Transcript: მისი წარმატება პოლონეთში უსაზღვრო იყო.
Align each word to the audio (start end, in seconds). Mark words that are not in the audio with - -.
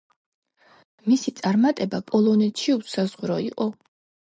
მისი 1.11 1.35
წარმატება 1.41 2.03
პოლონეთში 2.11 2.77
უსაზღვრო 2.83 3.43
იყო. 3.51 3.75